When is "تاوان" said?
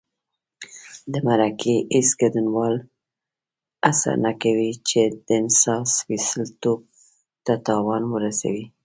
7.67-8.03